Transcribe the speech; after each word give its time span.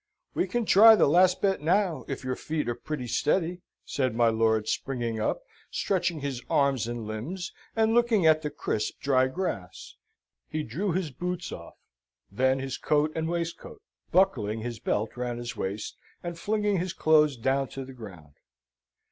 "We 0.33 0.47
can 0.47 0.65
try 0.65 0.95
the 0.95 1.05
last 1.07 1.43
bet 1.43 1.61
now, 1.61 2.05
if 2.07 2.23
your 2.23 2.35
feet 2.35 2.67
are 2.67 2.73
pretty 2.73 3.05
steady," 3.05 3.61
said 3.85 4.15
my 4.15 4.29
lord, 4.29 4.67
springing 4.67 5.19
up, 5.19 5.43
stretching 5.69 6.21
his 6.21 6.41
arms 6.49 6.87
and 6.87 7.05
limbs, 7.05 7.53
and 7.75 7.93
looking 7.93 8.25
at 8.25 8.41
the 8.41 8.49
crisp, 8.49 8.99
dry 8.99 9.27
grass. 9.27 9.97
He 10.49 10.63
drew 10.63 10.91
his 10.93 11.11
boots 11.11 11.51
off, 11.51 11.75
then 12.31 12.57
his 12.57 12.79
coat 12.79 13.11
and 13.13 13.29
waistcoat, 13.29 13.79
buckling 14.11 14.61
his 14.61 14.79
belt 14.79 15.15
round 15.15 15.37
his 15.37 15.55
waist, 15.55 15.95
and 16.23 16.35
flinging 16.35 16.77
his 16.79 16.93
clothes 16.93 17.37
down 17.37 17.67
to 17.67 17.85
the 17.85 17.93
ground. 17.93 18.33